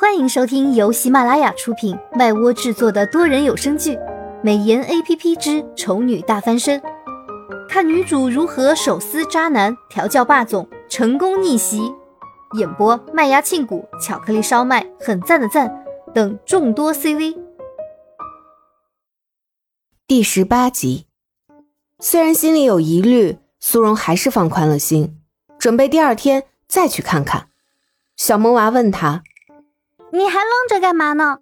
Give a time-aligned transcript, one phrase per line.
[0.00, 3.96] 欢迎收听由喜马拉雅出品、麦窝制作的多人有声剧
[4.44, 6.80] 《美颜 A P P 之丑女大翻身》，
[7.68, 11.92] 看女主如何手撕渣男、调教霸总、成功逆袭。
[12.56, 15.84] 演播：麦芽庆谷、巧克力烧麦、很赞的赞
[16.14, 17.36] 等众多 C V。
[20.06, 21.08] 第十八集，
[21.98, 25.20] 虽然心里有疑虑，苏荣还是放宽了心，
[25.58, 27.48] 准备第二天再去看看。
[28.16, 29.24] 小萌娃问他
[30.18, 31.38] ：“你还愣着干嘛呢？”“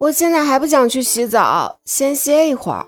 [0.00, 2.86] 我现在还不想去洗澡，先歇一会儿。”“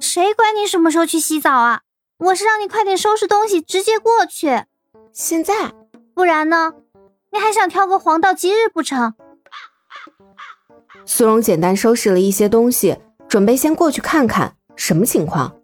[0.00, 1.82] 谁管你什么时候去洗澡啊？
[2.18, 4.64] 我是让你快点收拾东西，直接过去。
[5.12, 5.72] ”“现在？
[6.14, 6.72] 不然呢？
[7.30, 9.12] 你还想挑个黄道吉日不成？”
[11.04, 12.96] 苏荣简单收拾了一些东西，
[13.28, 15.54] 准备先过去看看什么情况，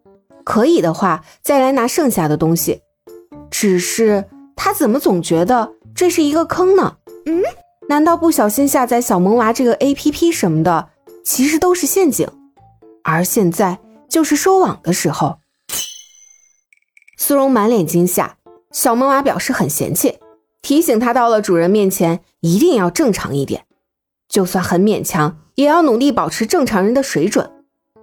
[0.44, 2.82] 可以的话再来拿剩下的东西。
[3.50, 6.96] 只是他怎么总觉得这是一个坑呢？
[7.26, 7.42] 嗯，
[7.88, 10.88] 难道不小心下载小萌娃这个 A P P 什么的，
[11.22, 12.26] 其实都是陷阱？
[13.02, 15.38] 而现在就是收网的时候。
[17.16, 18.36] 苏荣满脸惊吓，
[18.72, 20.18] 小萌娃表示很嫌弃，
[20.62, 23.66] 提醒他到了主人面前一定要正常一点，
[24.28, 27.50] 就算很勉强，也要努力保持正常人的水准，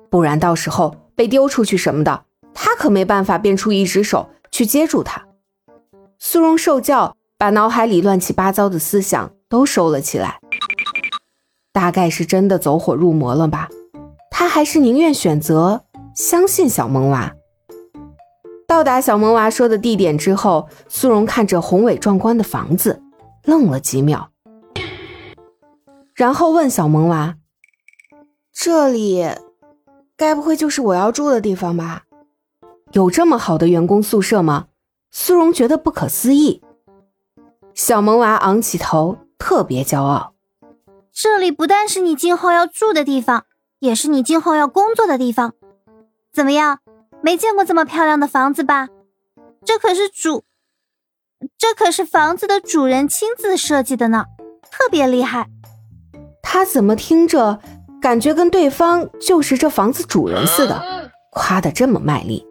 [0.10, 5.26] 不然到时候被丢出去什么的，他可没办法变出一只手去接住他。
[6.20, 7.16] 苏荣受教。
[7.42, 10.40] 把脑海里乱七八糟的思想都收了起来，
[11.74, 13.68] 大概是真的走火入魔了吧？
[14.32, 15.84] 他还是宁愿选择
[16.16, 17.34] 相信小萌娃。
[18.66, 23.04] 到达小萌娃说的地点之后，苏荣看着宏伟壮观的房子，
[23.44, 24.30] 愣了几秒，
[26.16, 27.36] 然后问小萌娃
[28.56, 29.26] ：“这里
[30.16, 32.04] 该不会就是我要住的地方吧？
[32.94, 34.68] 有这么好的员工宿舍吗？”
[35.12, 36.62] 苏荣觉得不可思议。
[37.74, 40.36] 小萌娃昂起头，特别骄傲。
[41.12, 43.46] 这里不但是你今后要住的地方，
[43.80, 45.56] 也是你今后要工作的地方。
[46.32, 46.78] 怎么样？
[47.24, 48.90] 没见过这么漂亮的房子吧？
[49.66, 50.44] 这可是主，
[51.58, 54.26] 这可是房子的主人亲自设计的呢，
[54.70, 55.50] 特别厉害。
[56.44, 57.60] 他怎么听着
[58.00, 62.46] 感觉跟对方就是这房子主人似的，夸得这么卖力？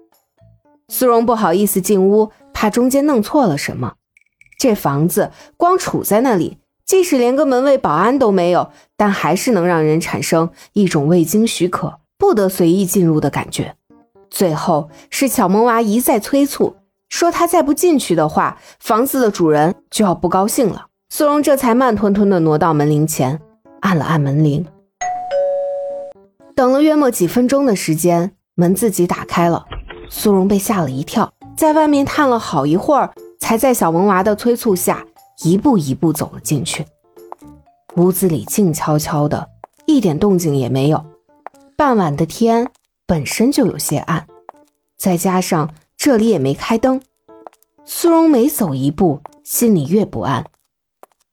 [0.89, 3.95] 苏荣不好意思进屋，怕中间弄错了什么。
[4.59, 6.59] 这房子光杵在那里，
[6.91, 13.77] 即使连个门卫、保安都没有，但还是能让人产生一种未经许可不得随意进入的感觉。
[14.29, 16.75] 最后是小萌娃一再催促，
[17.09, 20.87] 说他再不进去的话，房子的主人就要不高兴了。
[21.09, 23.41] 苏荣这才慢吞吞地挪到门铃前，
[23.83, 24.67] 按了按门铃。
[26.57, 29.65] 等了约莫几分钟的时间，门自己打开了。
[30.09, 33.13] 苏荣被吓了一跳，在外面探了好一会儿。
[33.39, 35.03] 才在小萌娃的催促下，
[35.43, 36.87] 一步一步走了进去。
[37.97, 39.49] 屋子里静悄悄的，
[39.87, 41.05] 一点动静也没有。
[41.77, 42.71] 傍晚的天
[43.07, 44.27] 本身就有些暗，
[44.97, 47.01] 再加上这里也没开灯，
[47.85, 50.47] 苏荣每走一步，心里越不安。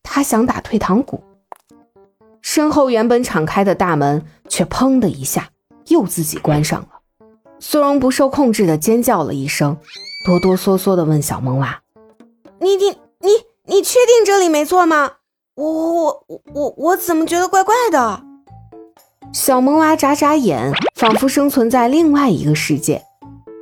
[0.01, 1.21] 他想打退堂鼓，
[2.41, 5.49] 身后原本敞开的大门却砰的一下
[5.87, 6.87] 又自己关上了。
[7.59, 9.77] 苏荣不受控制的尖叫了一声，
[10.25, 11.81] 哆哆嗦嗦的问小萌娃。
[12.59, 13.29] 你你你
[13.67, 15.13] 你确定这里没错吗？
[15.55, 18.23] 我我我我我怎么觉得怪怪的？
[19.33, 23.03] 小萌娃眨眨眼，仿佛生存在另外一个世界。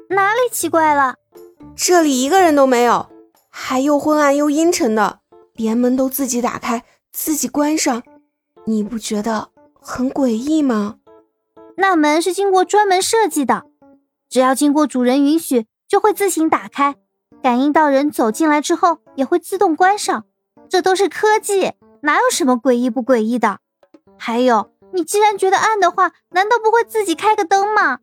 [0.09, 1.15] 哪里奇怪了？
[1.75, 3.07] 这里一个人都没有，
[3.49, 5.19] 还又昏暗又阴沉的，
[5.53, 8.03] 连门都自己打开自己关上，
[8.65, 9.49] 你不觉得
[9.81, 10.97] 很诡异吗？
[11.77, 13.63] 那门是经过专门设计的，
[14.29, 16.95] 只要经过主人允许，就会自行打开。
[17.45, 20.25] 感应到人走进来之后，也会自动关上，
[20.67, 23.59] 这都是科技，哪有什么诡异不诡异的？
[24.17, 27.99] 还有，你既然觉得暗的话，难道不会自己开个灯吗？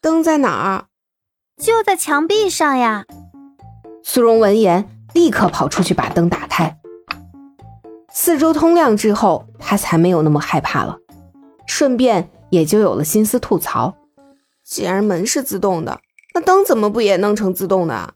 [0.00, 0.86] 灯在哪儿？
[1.62, 3.04] 就在墙壁上呀。
[4.02, 6.78] 苏荣闻言，立刻跑出去把灯打开。
[8.10, 10.96] 四周通亮之后，他才没有那么害怕了，
[11.66, 13.94] 顺便也就有了心思吐槽：
[14.64, 16.00] 既然门是自动的。
[16.36, 18.12] 那灯怎么不也弄成自动的？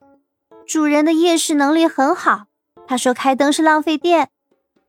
[0.66, 2.42] 主人的夜视能力很好，
[2.86, 4.28] 他说开灯是浪费电，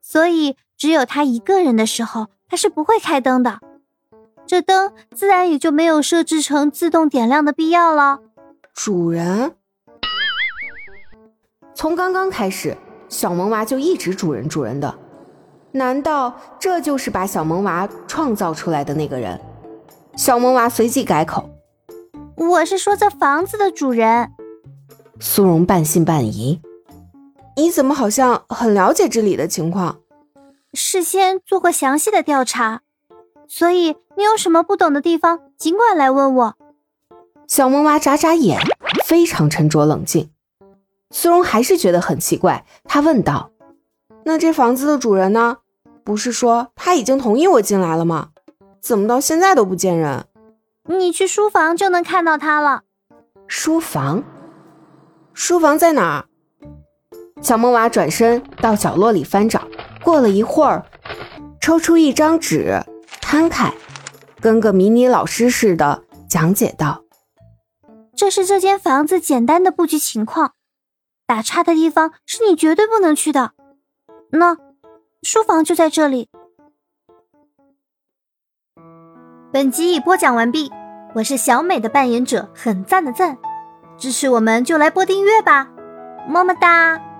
[0.02, 3.60] 所以只有他一个人的时候，他是不会开灯的。
[4.46, 8.20] 这灯自然也就没有设置成自动点亮的必要了。
[8.74, 9.56] 主人，
[11.74, 12.76] 从刚刚开始，
[13.08, 14.94] 小萌娃就一直主人主人的，
[15.72, 19.40] 难道这就是把小萌娃创造出来的那个人？
[20.18, 21.41] 小萌娃随即改口。
[22.50, 24.32] 我是说这房子的主人，
[25.20, 26.60] 苏荣半信半疑。
[27.56, 30.00] 你怎么好像很了解这里的情况？
[30.74, 32.82] 事先做过详细的调查，
[33.48, 36.56] 所以你有什么不懂的地方，尽管来问我。
[37.48, 38.60] 小萌娃眨眨眼，
[39.06, 40.32] 非常沉着冷静。
[41.12, 43.52] 苏荣还是觉得很奇怪，他问道
[44.26, 45.58] ：“那这房子的主人呢？
[46.04, 48.30] 不是说他已经同意我进来了吗？
[48.82, 50.26] 怎么到现在都不见人？”
[50.86, 52.82] 你去书房就能看到他了。
[53.48, 54.24] 书房？
[55.34, 56.26] 书房在哪儿？
[57.42, 59.68] 小萌娃转身到角落里翻找，
[60.04, 60.86] 过了一会儿，
[61.60, 62.84] 抽出一张纸，
[63.22, 63.74] 摊开，
[64.40, 67.04] 跟个迷你老师似的讲解道
[68.16, 70.54] ：“这是这间房子简单的布局情况，
[71.26, 73.52] 打叉的地方是你绝对不能去的。
[74.32, 74.58] 那
[75.24, 76.30] 书房就在这里。”
[79.54, 80.72] 本集已播讲完毕，
[81.14, 83.38] 我是小美的扮演者，很赞的赞，
[83.98, 85.68] 支持我们就来播订阅吧，
[86.26, 87.11] 么么哒。